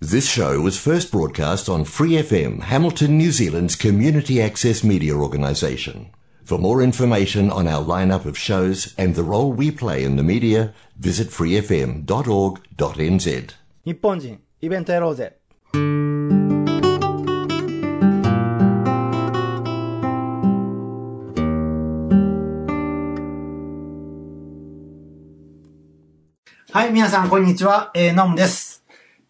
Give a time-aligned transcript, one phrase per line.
[0.00, 6.10] This show was first broadcast on Free FM, Hamilton, New Zealand's community access media organisation.
[6.44, 10.24] For more information on our lineup of shows and the role we play in the
[10.24, 12.04] media, visit freefm.org.nz.
[13.84, 15.36] 日本人、イベントやろうぜ。
[26.72, 27.90] はい、皆さん、こんにちは。
[27.94, 28.82] えー、ノムです。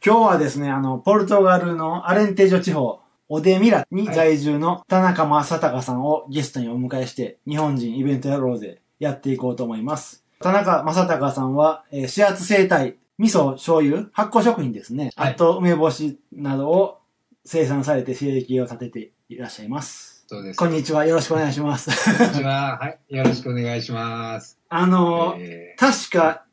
[0.05, 10.24] 今日はですね、あの、ポルトガルのアレンテージョ地方、オデミラに在住の田中正隆さんをゲストにお迎えして、日本人イベントやろうぜ、やっていこうと思います。
[10.39, 15.11] 田中正隆さんは、えー、始圧生態、味噌、醤油、発酵食品ですね。
[15.15, 17.00] はいあと、梅干しなどを
[17.43, 20.25] 生産されて生計を立てていらっしゃいます。
[20.27, 20.57] そうです。
[20.57, 21.05] こんにちは。
[21.07, 21.89] よろしくお願いします。
[22.18, 22.77] こんにちは。
[22.77, 23.00] はい。
[23.10, 24.60] よろしくお願いします。
[24.69, 26.46] あのーえ確か、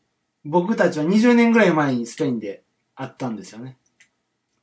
[0.45, 2.64] 僕たちは20年ぐらい前にスペインで
[2.97, 3.77] 会ったんですよね。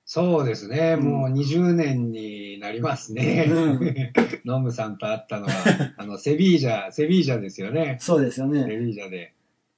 [0.05, 0.97] そうですね。
[0.99, 3.45] うんもう20年になりますね。
[3.49, 5.51] うん ノムさんと会ったのは、
[5.97, 7.97] あの、セビージャ、セビージャですよね。
[8.01, 8.77] そうですよセね。
[8.77, 9.33] ビージャで。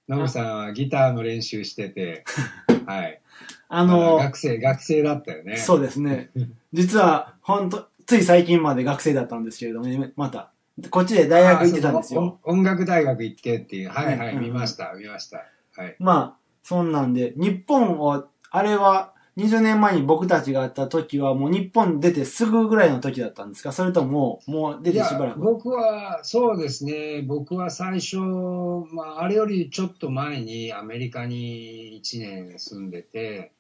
[0.10, 2.24] ノムさんはギターの練習してて、
[2.86, 3.22] はい。
[3.70, 5.58] あのー学生、学生だったよね。
[5.58, 6.30] そうですね。
[6.74, 10.52] 実は、ほんと、つい最近まで学生だったんですけれども、ね、また、
[10.90, 12.40] こっちで大学行ってたんですよ。
[12.44, 13.90] 音音楽大学行ってっていう。
[13.90, 15.46] はいはい、見ました、見ました。
[15.76, 15.96] はい。
[16.00, 23.72] まあ、そんなんで、日本を、あれは、20年前に僕たちが会った時は、もう日本出てすぐぐらいの時だったんですか？
[23.72, 25.40] それとも、もう出てしばらく。
[25.40, 33.54] 僕は、そうですね、僕は最初、まあ、あれよりちょっと前にアメリカに1年住んでて、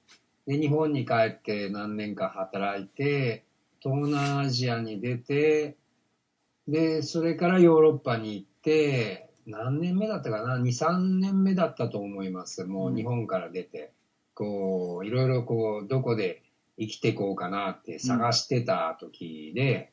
[0.45, 3.43] で、日本に帰って何年か働いて、
[3.79, 5.75] 東南アジアに出て、
[6.67, 12.63] で、それからヨーロッパに行って、何年目だったかな ?2、3年目だったと思います。
[12.63, 13.91] もう日本から出て。
[14.35, 16.41] こう、いろいろこう、どこで
[16.79, 19.91] 生きていこうかなって探してた時で、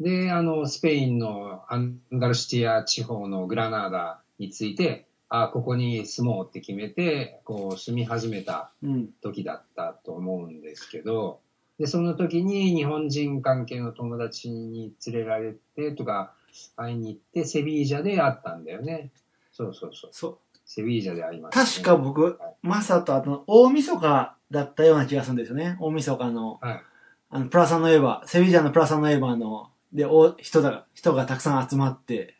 [0.00, 9.08] で、あの、スペインのアンダルシティア地方のグラナーダについて、あここに住もうって決めて、こう、住み始めたうん。
[9.22, 11.40] 時だったと思うんですけど、
[11.78, 16.34] で、その時に日本人関係の友達に連れられてとか、
[16.76, 19.10] 会いに行って、セビージャで会ったんだよね。
[19.52, 20.10] そうそうそう。
[20.12, 20.38] そう。
[20.74, 21.66] セビージャで会いました、ね。
[21.66, 25.76] 確か僕、マサとあと、大晦日だったような気がするんですよね。
[25.80, 26.82] 大晦日の、はい。
[27.28, 32.36] あの、プラサノエヴァ、セビジャのプラサノエヴァの、で、お、人だ、人がたくさん集まって、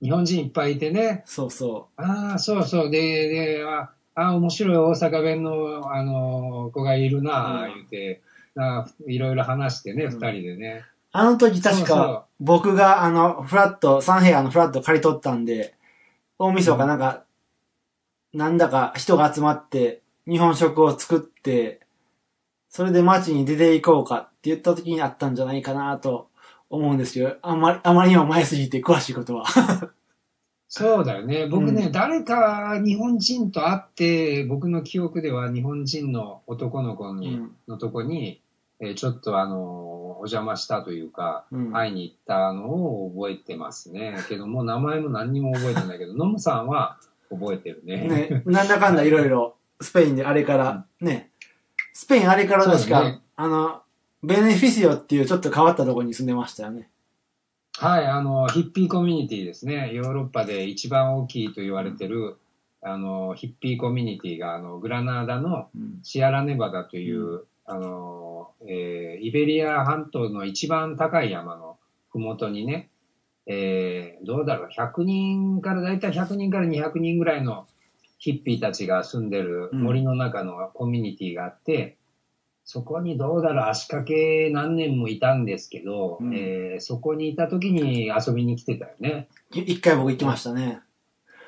[0.00, 1.22] 日本人いっぱいいてね。
[1.26, 2.90] そうそああ、そうそう。
[2.90, 8.22] で、で、あ、あ面白い大阪弁の、あの、子がいるな、うん言って、
[8.56, 10.84] あいろいろ話してね、うん二、人でね。
[10.86, 10.88] う。
[11.12, 15.74] あの時確か、僕があの、フラット、3部屋のフラット借り取ったんで、
[16.38, 17.24] 大晦日なんか、
[18.32, 21.80] なんだか人が集まって、日本食を作って、
[22.68, 26.28] それで街に出て行こうかって言った時にあったんじゃないかなと
[26.70, 29.46] 思うんですけど、あんまり、あまりにも前すぎて詳しいことは。
[30.68, 31.46] そうだよね。
[31.46, 38.42] 僕ね、う誰か日本人と会って、僕の記憶では日本人の男の子に、うんのとこに、
[38.80, 44.16] えーちょっとあの、お邪魔したというか、うん会いに行ったのを覚えてますね。
[44.28, 46.98] けどもう名前も何にも覚えてないけど、ノムさんは
[47.30, 48.08] 覚えてるね。
[48.30, 51.30] ね、なんだかんだいろいろ、スペインであれから、ね、
[51.92, 53.82] スペインあれから確か、ねあの、
[54.22, 56.88] ベネフィシオっていうちょっと変わったところに住んでましたよね。
[57.76, 59.92] はい、あの、ヒッピーコミュニティですね。
[59.92, 62.36] ヨーロッパで一番大きいと言われてる、
[62.82, 66.00] あの、ヒッピーコミュニティが、あの、グラナーダのうん。
[66.02, 71.76] シアラネバダという、あの、えーイベリア半島の一番高い山の
[72.10, 72.88] ふもとにね、
[73.46, 77.66] えーどうだろう、100人から、だいたい100人から200人ぐらいの
[78.18, 81.96] ヒッピーたちが住んでる森の中のコミュニティがあって、
[82.64, 89.28] そこにどうだろう、足掛け何年もいたんですけど、うんえーそこにいた時に遊びに来てたよね。
[89.52, 90.80] い一回僕行きましたね。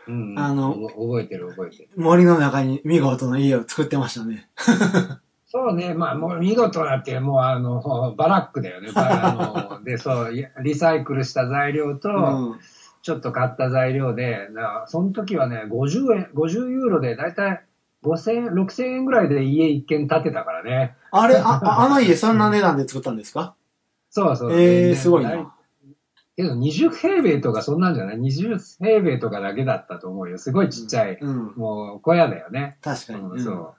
[0.08, 1.88] うん、あのお覚えてる覚えてる。
[1.96, 4.48] 森の中に見事な家を作ってましたね。
[5.52, 8.90] そうね、まあ、もう見事なって、もうあの、バラックだよね。
[8.94, 12.60] バあので、そう、いリサイクルした材料と、うん。
[13.02, 17.64] ちょっと買った材料で、なその時はね、50円、50ユーロで、だいたい
[18.04, 20.94] 5000円、6000円ぐらいで家一軒建てたからね。
[21.10, 23.54] あれ、あ、ああの家そんな値段で作ったんですか？
[24.10, 24.52] そうそう。
[24.52, 25.52] ええー、ねすごいな。
[26.36, 30.38] けど20平米とかそんなんじゃない ?20 平米とかだけだったと思うよ。
[30.38, 31.52] すごいちっちゃい、うん。
[31.56, 32.78] もう小屋だよね。
[32.82, 33.20] 確かに。
[33.20, 33.74] うん、うんそう。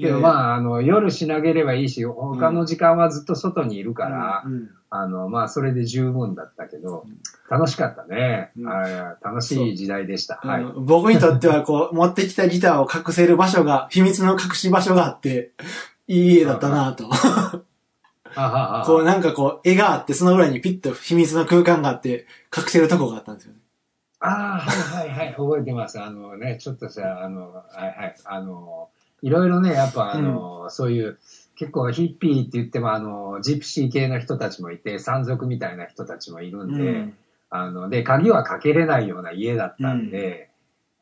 [0.00, 4.70] けどまあ、あの、夜しなければいいし、他の時間はずっと外にいるから、うん。
[4.92, 7.04] あの、まあ、それで十分だったけど、
[7.48, 8.50] 楽しかったね。
[8.58, 10.40] うんはい楽しい時代でした。
[10.42, 10.62] はい。
[10.62, 15.52] うん僕にとってはこう、 持ってきたギターを隠せる場所が、秘密の隠し場所があって、
[16.08, 17.04] いい家だったなと。
[18.86, 22.26] こうなんかこう、絵があって、その裏にピッと秘密の空間があって、
[22.56, 23.60] 隠せるとこがあったんですよね。
[24.20, 26.00] ああ、はいはいはい、覚えてます。
[26.00, 28.90] あのね、ちょっとさ、あの、はいはい、あの、
[29.22, 31.18] いろいろね、やっぱあの、そういう、
[31.56, 37.16] 結構ヒッピーって言っても、あの、ジプシー系の人たちもいて、山賊みたいな人たちもいるんで、うん。
[37.50, 40.50] あの、で、鍵はかけれないような家だったんで、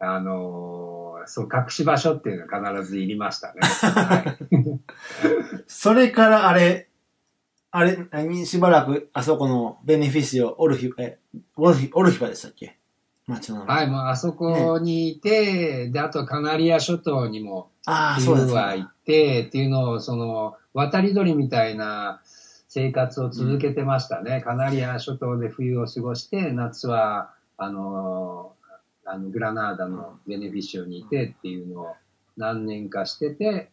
[0.00, 3.60] あの、そう、隠し場所っていうのは必ずいりましたね。
[3.62, 4.80] は い
[5.66, 6.88] それからあれ、
[7.70, 8.46] あれ、何？
[8.46, 11.18] しばらく、あそこのベネフィシオ、オルヒ、え、
[11.56, 12.78] オルヒ、オルヒバでしたっけ？
[13.66, 22.20] はい、もうあそこにいて、で、あとカナリア諸島にもああ、そう冬は行ってっていうのを、その、渡り鳥みたいな
[22.68, 24.42] 生活を続けてましたね。
[24.42, 28.52] カナリア諸島で冬を過ごして、夏は、あの、
[29.06, 31.94] あのグラナーダのベネフィシオにいてっていうのを
[32.36, 33.70] 何年かしてて、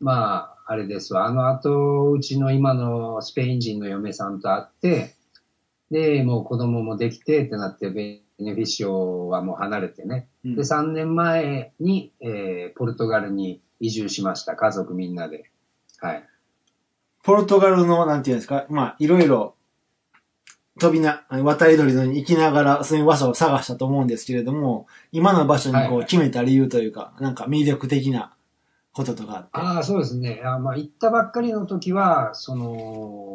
[0.00, 1.26] まあ、あれですわ。
[1.26, 5.14] あの後、うちの今のスペイン人の嫁さんと会って、
[5.92, 10.28] で、もう子供もできてってなって、ベネフィシオはもう離れてね。
[10.44, 14.56] うんで、3年前に、えーポルトガルに移住しました。
[14.56, 15.50] 家族みんなで。
[16.00, 16.24] はい。
[17.22, 19.54] ポルトガルの、なんていうんですか、まあ、いろいろ、
[20.80, 28.34] 飛びな、渡り鳥のに行きながら、そういう場所を探したと思うんですけれども、今の場所にこうはい決めた理由というか、なんか魅力的な
[28.92, 29.48] こととかあって？
[29.52, 30.40] ああ、そうですね。
[30.44, 32.64] あまあ、行ったばっかりの時は、その、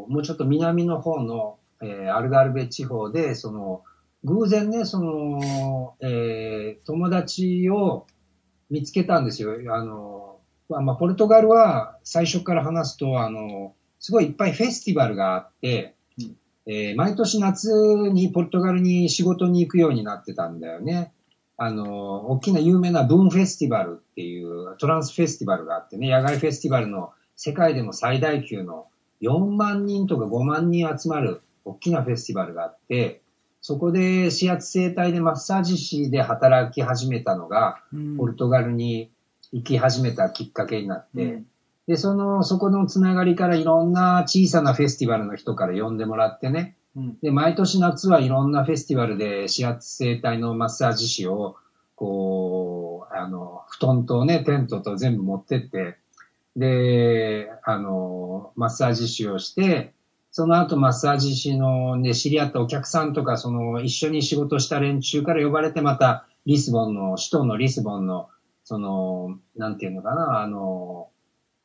[0.09, 3.83] もうちょっと南の方の、えーアルガルベ地方で、その、
[4.27, 8.07] 偶然ね、その、えー友達を
[8.69, 9.55] 見つけたんですよ。
[9.73, 10.39] あの、
[10.69, 16.35] まあ、まあ、ポルトガルは最初から話すと、あの、すごいいっぱいフェスティバルがあって、うん
[16.65, 17.69] えー毎年夏
[18.11, 21.13] にポルトガルに仕事に行くようになってたんだよね。
[21.55, 28.87] あの、大きな有名なブーンフェスティバルっていうトランスフェスティバルがあってね、野外フェスティバルの世界でも最大級の
[29.21, 33.21] 4万人とか5万人集まる大きなフェスティバルがあって、
[33.67, 38.15] そこで指圧生態でマッサージ師で働き始めたのが、うん。
[38.15, 39.11] ポルトガルに
[39.51, 41.45] 行き始めたきっかけになって、うん。
[41.85, 47.17] で、その、そこのつながりからいろんな小さなフェスティバルの人から呼んでもらってね、うん。
[47.21, 51.57] で、毎年夏はいろんなフェスティバルで指圧生態のマッサージ師を、
[51.97, 55.97] こう、あの、布団とね、テントと全部持ってって、
[56.55, 59.91] で、あの、マッサージ師をして、
[60.37, 68.29] その後マッサージ師ので知り合ったお客さんとか、その一緒に仕事した連中から呼ばれてまたリスボンの、首都のリスボンの、
[68.63, 71.09] その、なんていうのかな、あの、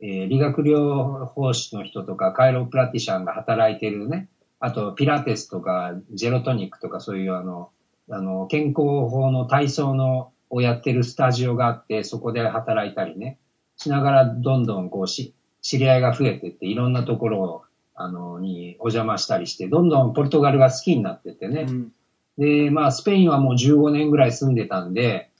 [0.00, 7.68] えー理学療法士の人とか、カイロプラティシャンが働いてるね、あと、ピラティスとか、ジェロトニックとか、そういうあの、
[8.08, 13.38] あの、健康法の体操の、をやってるスタジオがあって、そこで働いたりね、
[13.76, 17.62] しながら、どんどんこうし、知り合いが増えてって、いろんなところを、
[17.94, 21.92] あの、にお邪魔したりして、どんどんポルトガルが好きになってってね、うん。
[22.38, 25.30] で、まあ、スペインはもう15年ぐらい住んでたんで、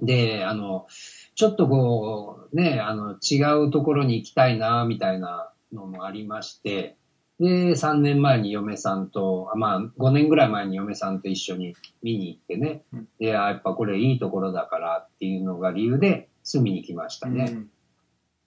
[0.00, 0.86] で、あの、
[1.34, 6.96] ちょっとこう、ね、あの、違うところに行きたいな、みたいなのもありまして、
[7.40, 13.08] で、3年前に嫁さんと、あまあ、5年ぐらい前に嫁さんと一緒に見に行ってね、うん。
[13.20, 17.50] で、あやっぱこれいいところだからっていうのが理由で住みに来ましたね。
[17.52, 17.70] うん。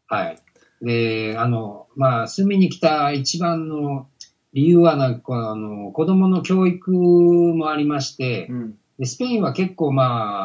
[0.08, 0.40] はい。
[0.82, 4.08] で、あの、まあ、住みに来た一番の
[4.54, 10.04] 理由は、なんか、あの、子供の教育もありまして、うんでスペインは結構、ま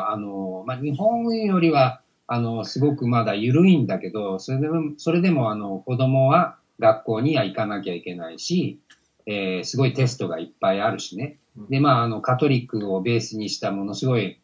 [0.09, 8.81] あ、あの、まあ、日本よりは、あの、すごくまだ緩いんだけど、それでも、それでも、あの、子供は学校には行かなきゃいけないし、
[9.27, 11.37] えーすごいテストがいっぱいあるしね。
[11.69, 14.39] で、まあ、あの、カトリックをベースにしたものすごい、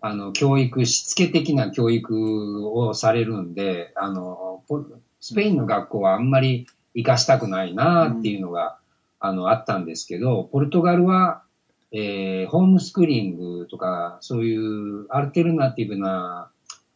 [0.00, 4.84] あの、教育、しつけ的な教育をされるんで、あの、ポ
[5.22, 8.78] スペインの学校はあんまり行かしたくないなっていうのが、
[9.20, 11.44] あの、あったんですけど、ポルトガルは、
[11.92, 16.50] えーホームスクーリングとか、そういうアルテルナティブな、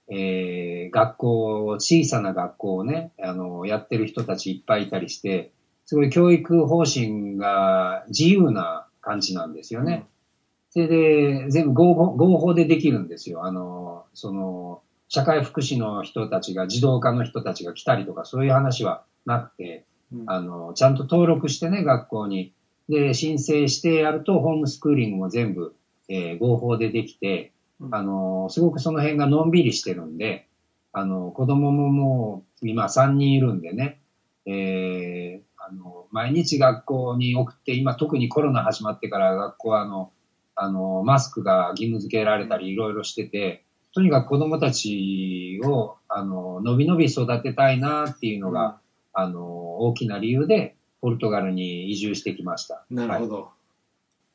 [0.09, 5.53] えー学校、小さな学校をね、あの、やってる人たちいっぱいいたりして、
[5.85, 10.05] すごい教育方針が自由な感じなんですよね。
[10.71, 13.45] それで、全部合法合法でできるんですよ。
[13.45, 20.31] あの、その、社会福祉の人たちが、児童科の人たちが来たりとか、そういう話はなくて、うん。
[20.31, 22.53] あの、ちゃんと登録してね、学校に。
[22.89, 25.75] で、申請してやると、ホームスクーリングも全部、
[26.09, 27.95] えー合法でできて、うん。
[27.95, 30.49] あの、すごくその辺がのんびりしてるんで、
[30.93, 34.01] あの、子供ももう、今3人いるんでね、
[34.47, 40.13] えーあの、毎日学校に送って、今特にコロナ始まってから学校はあの、
[40.55, 43.66] あの、マスクが義務付けられたりいろいろしてて、
[43.97, 48.79] とにかく子供たちを、ああの、のびのび育てたいなっていうのが、
[49.15, 52.75] あの、大きな理由で、ポルトガルに移住してきました。
[52.75, 53.49] はいなるほど。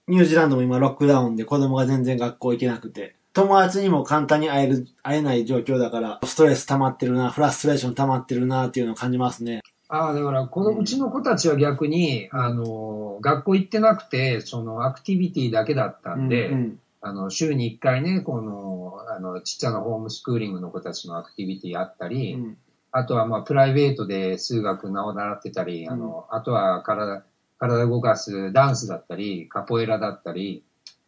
[0.07, 9.61] ニュージーランドも今ロックダウンで子供が全然学校行けなくて、友達にも簡単に会える、会えない状況だから、ストレス溜まってるな、フラストレーション溜まってるなっていうのを感じますね。
[9.89, 22.57] ああ、だから、このうちの子たちは逆に、あの、学校行ってなくて、そのアクティビティだけだったんで、うんあの、週に1回ね、この、あの、ちっちゃなホームスクーリングの子たちのアクティビティあったり、うん。
[22.91, 27.23] あとはまあ、プライベートで数学なお習ってたり、あの、あとは体、
[27.57, 30.63] 体動かすダンスだったり、カポエラだったり、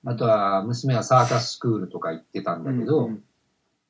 [0.05, 3.23] あとは娘はサーカススクールとか行ってたんだけど、うん。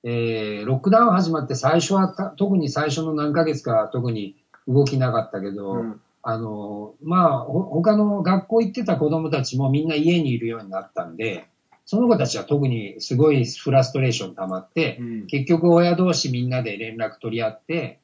[0.03, 4.35] えーロックダウン始まって最初はた、特に最初の何ヶ月か特に
[4.67, 6.01] 動きなかったけど、うん。
[6.21, 11.47] あの、まあ、ほ他の学校行ってた子供たちもみんな家にいるようになったんで、
[11.85, 17.99] その子たちは特にすごいフラストレーション溜まって、うん結局親同士みんなで連絡取り合って、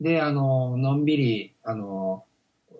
[0.00, 2.24] で、あの、のんびり、あの、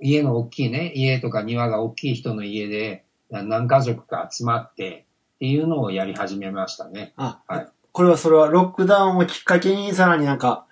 [0.01, 5.05] 家の大きいね、家とか庭が大きい人の家で何家族か集まって
[5.37, 7.13] っていうのをやり始めましたね。
[7.17, 10.65] あ、はいこれはそれはロックダウンをきっかけにさらになんか、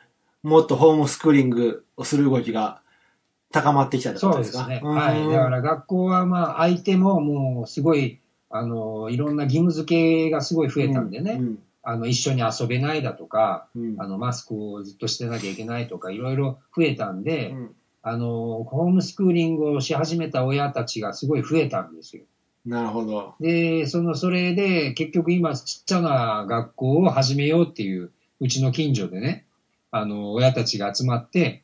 [0.44, 2.80] もっとホームスクーリングをする動きが
[3.50, 4.50] 高まってきたってこそとでか？
[4.50, 4.80] うですすね。
[4.85, 5.28] うんはい。
[5.28, 8.20] だから学校はまあ相手ももうすごい、
[8.50, 22.25] あの、いろんな義務付けがすごい増えたんでね、うんあの、一緒に遊べないだとか、うんあの、マスクをずっとしてなきゃいけないとか、いろいろ増えたんで、うんあの、ホームスクーリングをし始めた親たちがすごい増えたんですよ。
[22.64, 23.35] なるほど。
[23.40, 29.45] で、その、それで、結局今、ちっちゃな学校を始めようっていう、うちの近所でね、
[29.90, 31.62] あの、親たちが集まって、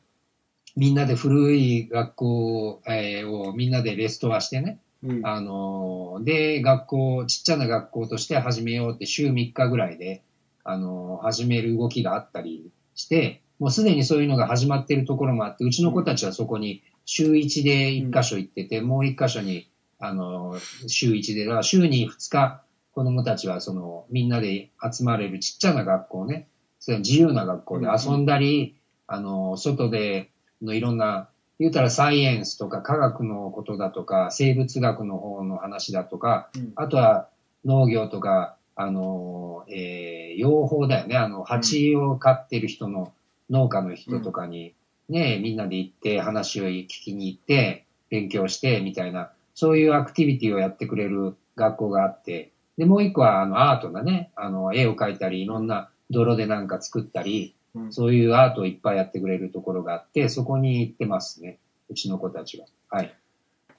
[0.75, 4.79] みんなで古い学校、えーをみんなでレストアしてね、
[5.23, 10.23] あの、で、学校、ちっちゃな学校として始めようって週3日ぐらいで、
[10.63, 20.55] あの、始める動きがあったりして、もうすでにそういうのが始まってるところもあって、うちの子たちはそこに週1で1箇所行ってて、もう1箇所に、あの、
[20.87, 26.47] 週1で、週に2日、子供たちはその、みんなで集まれるちっちゃな学校ね、
[26.79, 37.29] それ自由な学校で遊んだり、あの、外でのいろんな、言うたらサイエンスとか科学のことだとか、生物学の方の話だとか、うんあとは
[37.63, 41.17] 農業とか、あの、えー養蜂だよね。
[41.17, 43.13] あの、蜂を飼ってる人の
[43.49, 44.75] 農家の人とかに、
[45.09, 54.31] ね、みんなで行って話を聞きに行って、勉強して、みたいな、そういうアクティビティをやってくれる学校があって、で、もう一個は、あの、アートだね。
[54.35, 61.59] あの、絵を描いたり、いろんな泥でなんか作ったり、うんそういうアートをいっぱいやってくれるところがあって、そこに行ってますね。
[61.89, 62.65] うちの子たちは。
[62.89, 63.15] はい。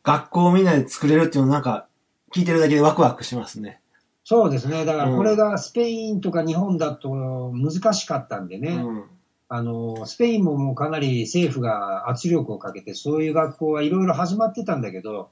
[0.02, 1.88] 学校をみんなで作れるっていうのなんか、
[2.32, 3.80] 聞いてるだけでワクワクしますね。
[4.24, 4.84] そうですね。
[4.84, 8.70] だからうんこれがスペインとか日本だと難しかったんでね。
[8.70, 9.04] うん
[9.48, 15.30] あの、スペインももうかなり政府が圧力をかけて、そういう学校はいろいろ始まってたんだけど、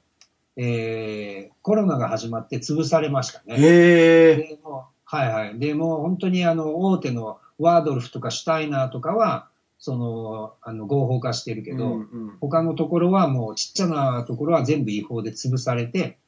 [0.56, 3.56] えー、コロナが始まって潰されましたね。
[3.56, 4.36] へえ。
[4.36, 5.58] でもうはいはい。
[5.58, 16.18] で、もう本当にあの、大手のワードルフとかシュタイナーとかは、その、あの、合法化してるけど、うんうん他のところはもうちっちゃなところは全部違法で潰されて、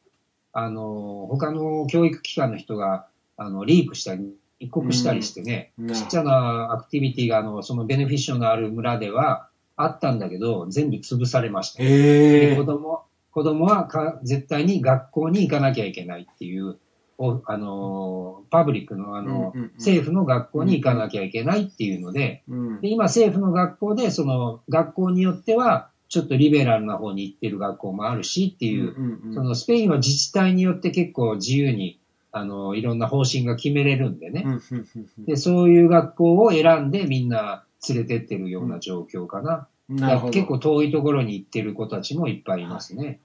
[0.52, 3.06] あの、他の教育機関の人が、
[3.36, 11.82] あの、リークしたり、一刻したりしてね、うんちっちゃなアクティビティが、あの、そのベネフィッションのある村ではあったんだけど、全部潰されました。
[11.82, 12.64] へえで子。
[12.64, 16.76] 供、子供はか絶対に学校に行かなきゃいけないっていう、お
[17.18, 31.98] あの、パブリックの、あの、うんうんうん政府の学校に行かなきゃいけないっていうので、うんで今政府の学校で、その学校によっては、ちょっとリベラルな方に行ってる学校もあるしっていう、うんうんそのスペインは自治体によって結構自由に、
[32.32, 34.42] あの、いろんな方針が決めれるんでね。
[34.44, 34.86] うんうんうん
[35.18, 39.68] うんで、そういう学校を選んでみんな連れてってるような状況かな。
[39.88, 40.32] なるほど。
[40.32, 43.20] 結構遠いところに行ってる子たちもいっぱいいますね。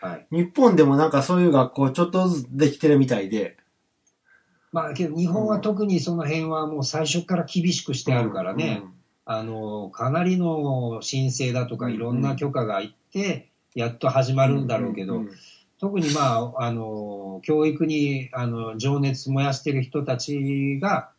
[0.00, 0.26] はい。
[0.30, 3.56] 日本でもなんかそういう学校ちょっとずつできてるみたいで。
[4.72, 8.82] まあけど日本は特にその辺はもう最初から厳しくしてあるからね。
[9.26, 15.30] あの、かなりの申請だとかいろんな許可がいって、やっと始まるんだろうけど、んん
[15.80, 21.10] 特にまあ、あの、教育に、あの、情熱燃やしてる人たちが、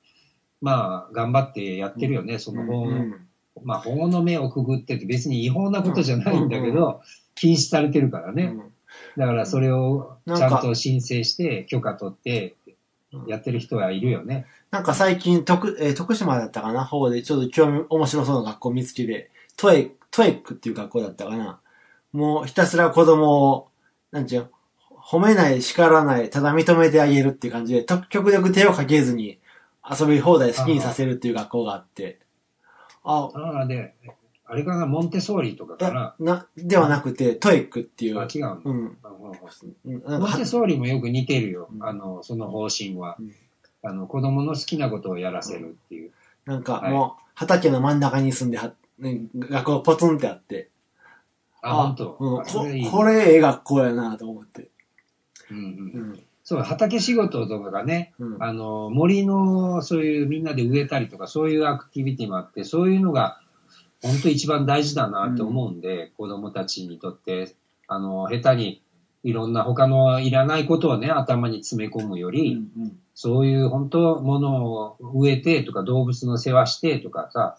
[0.61, 3.27] まあ、頑張ってやってるよね、その法の、うん
[3.63, 7.01] まあ、法の目をくぐってて別に違法なことじゃないんだけど、
[7.35, 8.55] 禁止されてるからね。
[9.17, 12.55] だからそれをちゃんと申請して、許可取って、
[13.27, 14.45] やってる人はいるよね。
[14.71, 16.83] なんか最近、徳、えー徳島だったかな？
[16.83, 21.59] 方でちょっと興味、面白そうな学校見つけて、トエ、トエックっていう学校だったかな？
[22.11, 23.69] もうひたすら子供を、
[24.11, 24.49] なんちゅう、
[24.97, 29.39] 褒めない、叱らない、ただ認めてあげるっていう感じで、と極力手をかけずに
[29.87, 32.19] 遊び放題好きにさせるっていう学校があって、
[33.03, 33.93] あ、ああ、で、
[34.47, 36.15] あれかな、モンテソーリとかかな。
[36.19, 38.19] な、ではなくて、トエックっていう。
[38.19, 38.61] あ、違うの。
[38.63, 38.97] うん。
[39.03, 41.77] モンテソーリもよく似てるよう。
[41.77, 43.31] んあの、その方針はうん。
[43.83, 46.11] あの、子供の好きなことをやらせるっていう。
[46.45, 50.69] なんかはいもう、畑の真ん中に住んでは、ね、学校ポツンってあって。
[51.61, 52.17] あ、本当？
[52.19, 52.91] うん、こ。
[52.91, 54.69] これ、ええ学校やなと思って。
[55.49, 55.61] うんう。
[55.61, 56.19] うんん。
[56.43, 58.43] そう、畑仕事とかがね、うん。
[58.43, 63.39] あの、森の、そういうみんなで植えたりとか、そういうアクティビティもあって、そういうのが、
[64.05, 67.55] 本当一番大事だなって思うんで、子供たちにとって、
[67.87, 68.81] あの、下手に、
[69.23, 72.99] いろんな他のいらないことをね、頭に詰め込むようり、んうん。
[73.15, 77.57] そういう本当、ものを植えてとか、動物の世話してとかさ、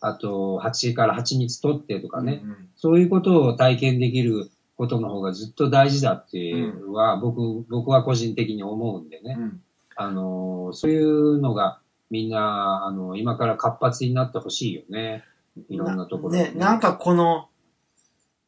[0.00, 9.36] あと、蜂から蜂蜜取ってとかね、うんそういうことを体験できることの方がずっと大事だっていうのは、僕、僕は個人的に思うんでね。
[9.38, 9.60] うん。
[9.96, 11.80] あの、そういうのが
[12.10, 15.24] みんな、あの、今から活発になってほしいよね。
[15.68, 17.48] いろんなところでね、なんかこの、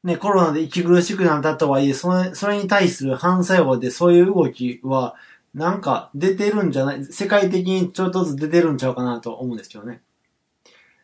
[0.05, 5.15] ね、コロナで息苦しくなったとはいえ、それ、それに対する反作用でそういう動きは、
[5.55, 10.01] なんか出てるんじゃない、世界的にちょっとずつ出てるんちゃうかなと思うんですけどね。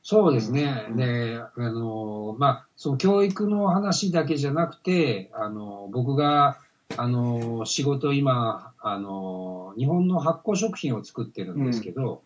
[0.02, 0.86] そうですね。
[0.88, 6.58] うんで、あの、まあ、その教育の話だけじゃなくて、あの、僕が、
[6.96, 12.22] あの、仕事今、あの、日本の発酵食品を作ってるんですけど、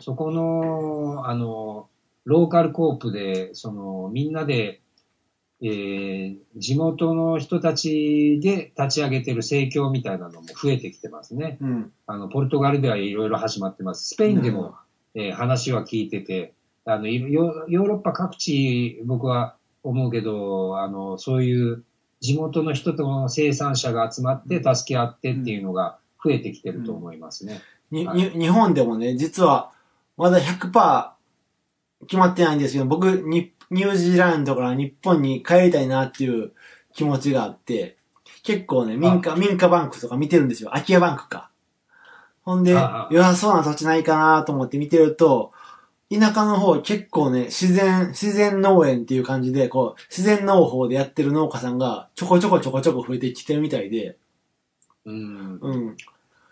[0.00, 1.88] そこの、あの、
[2.24, 4.80] ローカルコープで、その、みんなで、
[5.62, 11.58] えー地元の人たちで立ち上げてる盛況みたいなのも増えてきてますね。
[11.60, 11.92] うん。
[12.06, 14.08] あの、ポルトガルではいろいろ始まってます。
[14.08, 14.74] スペインでも、
[15.14, 16.54] えー話は聞いてて、
[16.84, 21.84] あの、ヨヨーロッパ各地、僕は思うけど、あの、そういう
[22.20, 27.62] 地元の人との生産者が集まって助け合ってっていうのが増えてきてると思いますね。
[27.90, 29.72] に、はいに日本でもね、実は、
[30.16, 31.13] まだ100%
[32.06, 36.52] 決まってないんですけど、僕、にニュージーランドから日本に帰りたいなっていう
[36.94, 37.96] 気持ちがあって、
[38.42, 40.70] 結構ね、民家、民家バンクとか見てるんですよ。
[40.70, 41.50] 空き家バンクか。
[42.42, 45.52] ほんで、ああ良さそうな土地ないかなと思って見てると、
[46.12, 54.18] 田舎の方結構ね、自然、自然農園っていう感じで、こう、自然農法でやってる農家さんがちょこちょこちょこちょこ増えてきてるみたいで、
[55.06, 55.58] うん。
[55.60, 55.96] うん。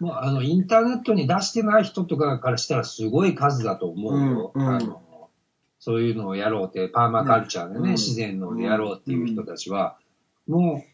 [0.00, 4.52] もう、あの、インターネットに出してない人とかからしたらすごい数だと思うよ。
[4.54, 5.01] うんうんあの
[5.84, 9.98] そういうのをやろうって、パーマカルチャーでね、うん自然農でやろうっていう人たちは、
[10.46, 10.84] も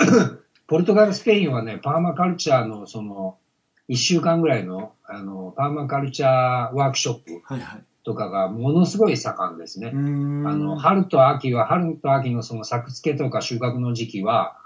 [0.00, 0.04] う、
[0.66, 3.38] ポルトガル、スペインはね、パーマカルチャーのその、
[3.86, 7.84] 一週間ぐらいの、あの、パーマカルチャーワークショップはいはい。
[8.02, 9.92] とかがものすごい盛んですね。
[9.94, 10.48] うーん。
[10.48, 14.56] あの、春と秋は、春と秋のその作付けとか収穫の時期は、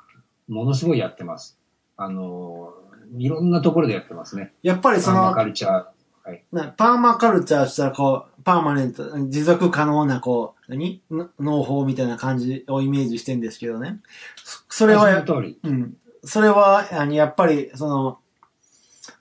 [0.49, 1.61] ものすごいやってます。
[1.99, 2.73] あの、
[3.19, 4.55] いろんなところでやってますね。
[4.63, 5.96] やっぱりそのパーマカ、ルチャー。
[6.27, 6.45] はい。
[6.51, 11.01] なパーマカルチャーしたらこう、パーマネント、持続可能なこう、何？
[11.09, 14.01] の農法みたいな感じをイメージしてんですけどね。
[14.43, 15.25] そそれはや。
[15.25, 15.97] うん。
[16.25, 18.19] それは、あの、やっぱり、その、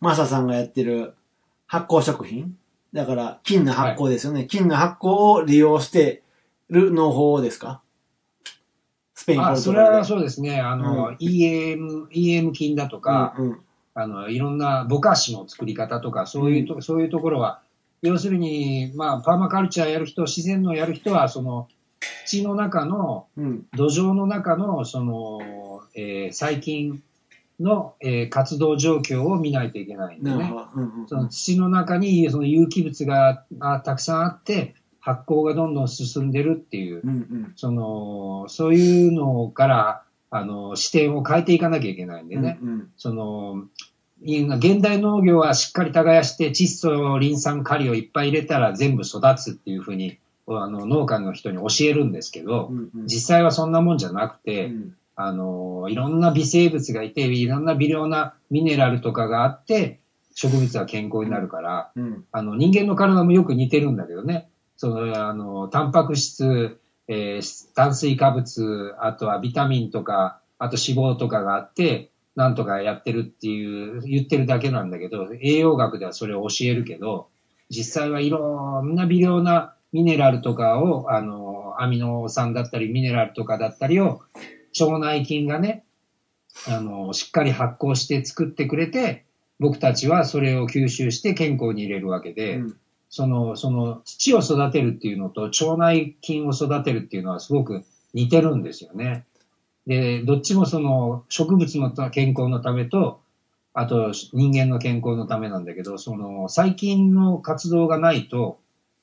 [0.01, 1.13] マサさんがやってる
[1.67, 2.57] 発酵食品？
[2.91, 4.45] だから、菌の発酵ですよね。
[4.47, 6.23] 菌の発酵を利用して
[6.71, 7.81] る農法ですか？
[9.13, 9.91] スペイン、ポあ、ルトガルで。
[9.91, 10.59] それはそうですね。
[10.59, 13.59] あの、うん EM、EM 菌だとか、うんうん
[13.95, 17.61] あの、いろんなぼかしの作り方とか、そういうと、そういうところは、
[18.01, 21.69] 要するに、まあ、パーマカルチャーやる人、自然のやる人は、その、
[22.25, 23.65] 土の中の、うん。
[23.73, 25.39] 土壌の中の、その、
[25.95, 27.01] えー細菌
[27.59, 30.53] の、えー活動状況を見ないといけないんでね。
[31.07, 37.53] その土の中にその有機物があたくさんあって、発酵がどんどん進んでるっていうう、んうん。
[37.55, 40.04] その、そういうのから、
[40.35, 42.59] あの、視点を変えていかなきゃいけないんでね。
[42.61, 42.91] うんうん。
[42.97, 43.63] その、
[44.21, 50.17] い現代農業はしっかり耕して窒素、リン酸、カリをいっぱい入れたら全部育つっていうふうに、
[50.47, 53.07] あの、農家の人に教えるんですけど、うんうん。
[53.07, 54.93] 実際はそんなもんじゃなくうて、ん。
[55.15, 60.01] あの、いろんな微生物がいて、いろんな微量なミネラルとかがあって、
[60.33, 62.25] 植物は健康になるから、うん。
[62.33, 64.49] あの、人間の体もよく似てるんだけどね。
[64.75, 77.29] その、あの、タンパク質、えー炭水化物、あとはビタミンとか、あと脂肪とかがあって、なんとかやってるっていう、言ってるだけなんだけど、栄養学ではそれを教えるけど、
[77.69, 84.21] 実際はいろんな微量なミネラルとかを、あの、アミノ酸だったりミネラルとかだったりを、
[84.79, 85.85] 腸内菌がね、
[86.67, 89.25] あの、しっかり発酵して作ってくれて、
[89.59, 92.77] 僕たちはそれを吸収して健康に入れるわけで、うん。
[93.15, 99.23] その、その土を育てるっていうのと腸内菌を育てるっていうのはすごく似てるんですよね。
[99.87, 103.21] で、どっちもその植物の健康のためと、
[103.73, 108.59] あと人間の健康のためなんだけど、その細菌の活動がないと、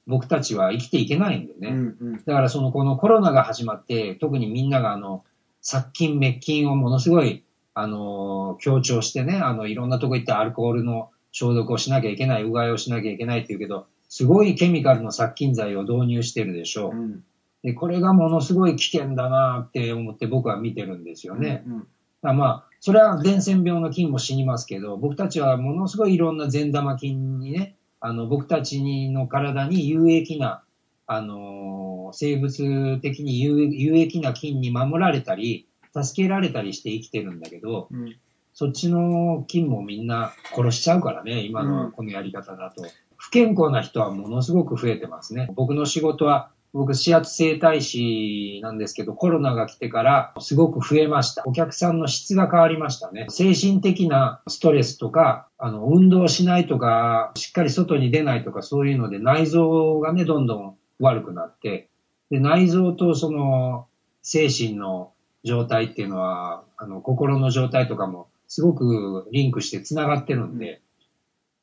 [0.06, 1.68] 僕たちは生きていけないんでね。
[1.68, 2.16] うんうん。
[2.16, 5.24] だからそのこのコロナが始まって、特にみんながあの、
[5.62, 16.94] 殺菌、滅菌をものすごい、あの、強調してね、あの、いろんなとこ行ってアルコールの消毒をしなきゃいけない、うがいをしなきゃいけないって言うけど、すごいケミカルの殺菌剤を導入してるでしょう。
[16.94, 17.24] うん。
[17.62, 21.64] で、これがものすごい危険だなって思って僕は見てるんですよね。
[21.66, 21.86] うん。
[22.20, 30.62] あまあ、それは伝染病の菌も死にますけど、僕たちはものすごいいろんな善玉菌にね、あの、僕たちの体に有益な、
[31.06, 35.66] あのー生物的に有有益な菌に守られたり、
[35.98, 38.14] 助けられたりして生きてるんだけど、うん。
[38.52, 42.84] そっちの菌もみんな殺しちゃうからね、今うんのこのやり方だと。
[43.22, 45.48] 不健康な人はものすごく増えてますね。
[45.54, 51.44] 僕の仕事は、僕、指圧整体師なんですけど、コロナが来てからすごく増えました。
[51.46, 53.26] お客さんの質が変わりましたね。
[53.28, 61.90] 精神的なストレスとか、あの、運動しないとか、しっかり外に出ないとか、そういうので内臓がね、どんどん悪くなって、
[62.28, 63.86] で、内臓とその、
[64.22, 65.12] 精神の
[65.44, 70.80] 状態っていうのは、あの、心の状態とかもすごくリンクして繋がってるんで、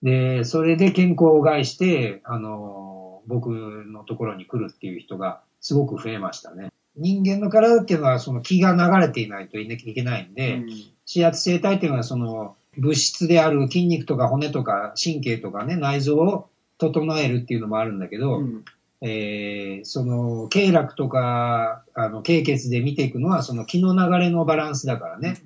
[0.03, 6.71] で、それで健康を害して、あの、僕のところに来るっていう人がすごく増えましたね。
[6.95, 10.63] 人間の体っていうのはその気が流れていないといけないんで、
[11.07, 18.65] 指圧生体っていうのはその物質である筋肉とか骨とか神経とかね、内臓を整えるっていうのもあるんだけど、うん。
[19.01, 25.37] えーその、経絡とか、あの、経血で見ていくのは、その気の流れのバランスだからね。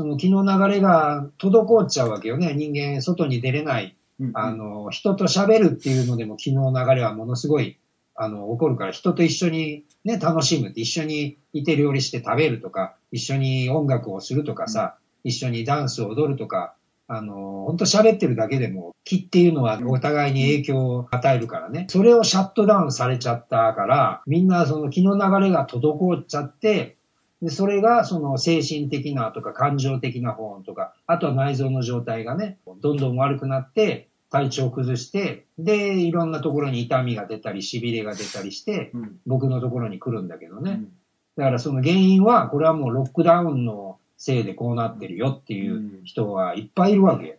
[0.00, 2.54] その気の流れが滞っちゃうわけよね。
[2.54, 3.98] 人間、外に出れない。
[4.18, 4.30] うん。
[4.32, 7.78] あの、人と喋るっていうのでも気の流れはものすごい、
[8.14, 21.84] あの、起こるから、人と一緒にね、楽しむって、一緒にいて料理して食べるとか、一緒に音楽をするとかさ、一緒にダンスを踊るとか、あの、本当喋ってるだけでも、気っていうのはお互いに影響を与えるからね。
[21.90, 26.96] それをシャットダウンされちゃったから、みんなその気の流れが滞っちゃって、
[27.42, 39.18] で、それがその精神的なとか感情的な方とか、あとは内臓の状態がね、どんどん悪くなって、体調を崩して、で、いろんなところに痛みが出たり、痺れが出たりして、うん。
[39.26, 40.70] 僕のところに来るんだけどね。
[40.70, 40.92] うん。
[41.36, 47.38] だからその原因は、これはもうロックダウンのせいでこうなってるよっていう人がいっぱいいるわけ。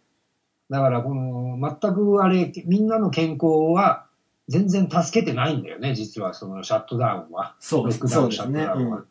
[0.70, 4.06] だからこの、全くあれ、みんなの健康は
[4.50, 7.56] 全然助けてないんだよね、実はそのシャットダウンは。
[7.60, 8.46] そうロックダウン、シャ。
[8.46, 9.06] ットダウンはうん。。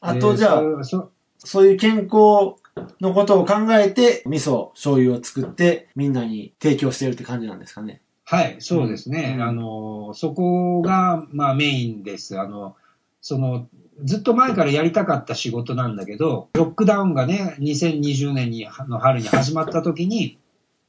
[0.00, 2.56] あとじゃあ、でそそそういう健康
[3.00, 8.00] のことを考えて、味噌、醤油を作って、みんなに提供してるって感じなんですかね。
[8.24, 9.34] はい、そうですね。
[9.36, 12.38] うんあの、そこが、まあメインです。
[12.38, 12.76] あの、
[13.20, 13.68] その、
[14.04, 20.38] ずっと前からやりたかった仕事なんだけど、ロックダウンがね、2020年にの春に始まった時に、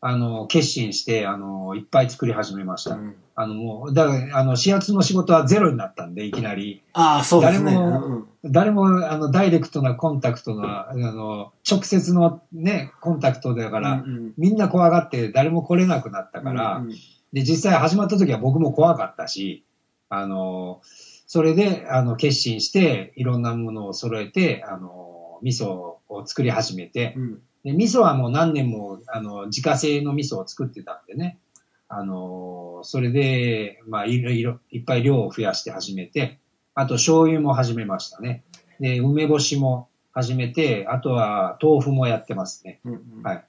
[0.02, 2.96] あの、決心して、あの、いっぱい作り始めました。
[2.96, 6.82] うんあの、もう、だから、あの、始圧の仕事はゼロになったんで、いきなり。
[6.92, 7.72] ああ、そうですね。
[7.72, 16.90] 誰もうん誰も、あの、ダイレクトなコンタクトな、あの、直接のね、コンタクトだから、うんみんな怖がって誰も来れなくなったから、うん
[17.32, 19.64] で、実際始まった時は僕も怖かったし、
[20.10, 20.82] あの、
[21.28, 25.70] それで、あの、決心して、いろんなものを揃えて、あの、味噌
[26.10, 31.38] を作り始めて、うんで味噌はもう何年も、あの、自家製の味噌を作ってたんでね、
[31.88, 36.40] あの、それで、まあ、いろいろ、いっぱい量を増やして始めて、
[36.74, 38.44] あと醤油も始めましたね。
[38.80, 42.80] で、梅干しも始めて、あとは豆腐もやってますね。
[42.86, 43.46] うんうんはい。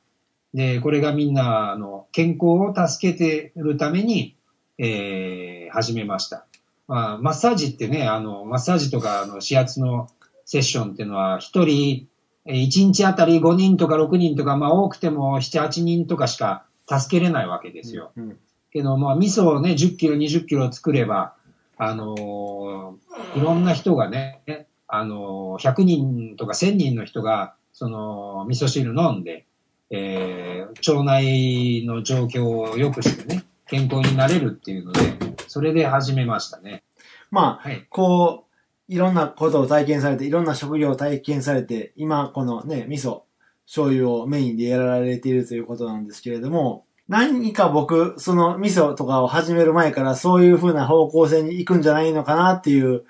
[0.52, 4.36] で、これがみんな、あの、健康を助けてるために、
[4.76, 6.46] えー、始めました。
[6.88, 10.08] まあ、マッサージってね、あの、マッサージとか、あの、指圧の
[10.44, 12.08] セッションっていうのは、一人、
[12.46, 18.12] えー一日あたり5人とか6人とか、まあ、多くても7、8人とかしか助けれないわけですよ。
[18.16, 18.38] うん
[18.72, 21.34] けど、まあ、味噌をね、10キロ、20キロ作れば、
[21.76, 29.46] あのーいろんな人がね、あのー100人とか1000人の人が、その、味噌汁飲んで、
[29.90, 35.00] えー腸内の状況を良くしてね、健康になれるっていうので、
[35.48, 36.84] それで始めましたね。
[37.30, 37.86] まあ、はい。
[37.90, 38.49] こう、
[38.90, 43.22] いろんなことを体験されて、いろんな職業を体験されて、今このね、味噌、
[43.64, 53.04] 醤油をメインでやられているということなんですけれども、何か僕、その味噌とかを始める前からそういう風な方向性に行くんじゃないのかなっていう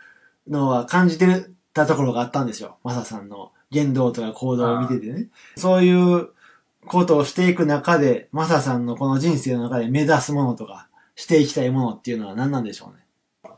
[0.47, 2.77] のは感じてたところがあったんですよ。
[2.85, 5.29] マサさんの言動とか行動を見ててね。
[5.57, 6.29] そういう
[6.85, 13.07] ことをしていく中で、マサさんのこの人生の中で目指すものとか、していきたいものっていうのは何なんでしょうね。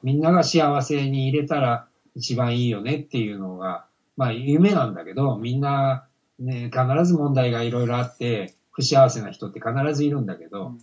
[0.05, 6.07] みんなが幸せに入れたら一番いいよねっていうのが、まあ夢なんだけど、みんな
[6.38, 10.75] ね、必ず問題がいろいろあって、不幸せな人って必ずいるんだけど、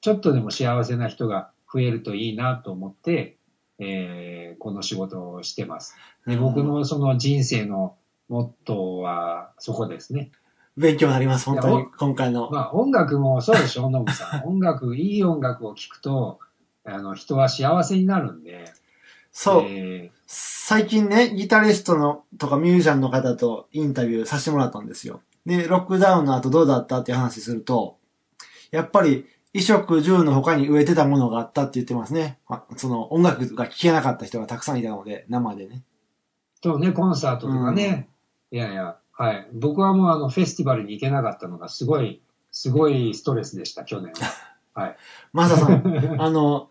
[0.00, 3.36] ちょっとでも幸せな人が増えるといいなと思って、
[3.78, 5.94] えーこの仕事をしてます。
[6.26, 7.96] で僕のその人生の
[8.28, 10.30] モットーはそこですね。
[10.76, 12.50] 勉強になります、本当に今回の。
[12.50, 14.48] まあ音楽もそうでしょ、ノブさん。
[14.48, 16.38] 音楽、いい音楽を聴くと、
[16.84, 18.72] あの、人は幸せになるんで。
[19.32, 19.62] そう。
[19.66, 25.20] え最近ね、ギタリストのとかミュージシャンの方とインタビューさせてもらったんですよ。
[25.46, 27.98] で、ロックダウンの後どうだったっていう話すると、
[28.70, 32.38] やっぱり衣食住の他に植えてたものがあったって言ってますね。
[32.48, 35.84] あその音楽が聴けなかった人がたくさんいたので、生でね。
[36.60, 38.08] ーとね、コンサートとかね。
[38.50, 39.48] いやいや、はい。
[39.52, 44.30] 僕はもうあの、フェスティバルに行けなかったのがすごい、すごいストレスでした、去年は。
[44.82, 44.96] はい。
[45.32, 46.70] マサさん、あの、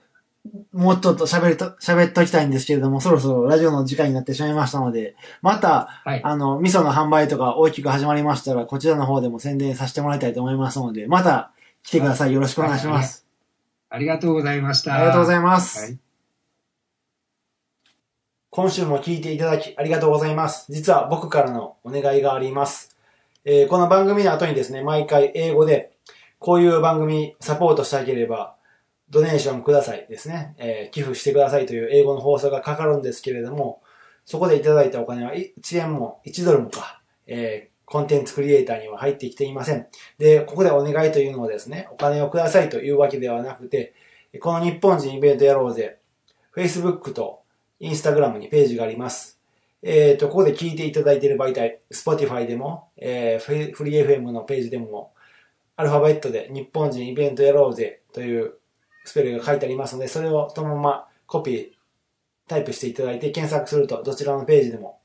[0.73, 6.21] もうちょっと喋りと、喋っときたいんですけれども、そろそろラジオの時間になってしまいましたので、また、はい。
[6.23, 11.51] あの、味噌の販売とか大きく始まりましたら、こちらの方でも宣伝させてもらいたいと思いますので、また
[11.84, 12.34] 来てください。
[12.34, 13.25] よろしくお願いします。
[13.89, 14.95] ありがとうございました。
[14.95, 15.79] ありがとうございいます。
[15.79, 15.97] はい。
[18.49, 20.71] 今週も聞いていただきありがとうございます。
[20.71, 22.95] 実は僕からのお願いがあります。
[23.45, 25.91] えーこの番組の後にですね、毎回英語で、
[26.39, 28.56] こういう番組サポートしたければ、
[29.10, 33.82] ドネーションくださいですね、えー寄付してくださいという英語の放送がかかるんですけれども、
[34.26, 39.86] そこでいただいたお金は1円も1ドルもか、えーコンテンツクリエイターには入ってきていません。
[40.18, 43.94] で、ここでお願いというのはですね、お金をくださいというわけではなくて、
[44.39, 46.00] この日本人イベントやろうぜ、
[46.56, 47.44] Facebook と
[47.80, 49.39] Instagram にページがあります。
[49.84, 55.13] えっ、と、ここで聞いていただいている媒体、Spotify でも、えーフリフリー FM のページでも、
[55.76, 58.54] アルファベットで日本人イベントやろうぜという
[59.04, 61.70] スペルが書いてありますので、それをそのままコピー、
[62.48, 65.00] タイプしていただいて検索するとどちらのページでも、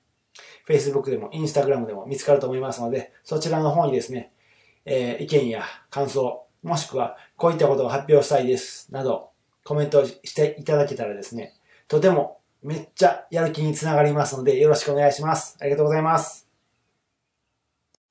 [0.67, 4.33] Facebook でも Instagram でも見つかると思いますので、そちらの方にですね、
[4.85, 9.31] えー意見や感想、もしくはこういったことを発表したいです、など
[9.65, 11.55] コメントしていただけたらですね、
[11.89, 15.57] とてもめっちゃやる気につながりますのでよろしくお願いします。
[15.61, 16.48] ありがとうございます。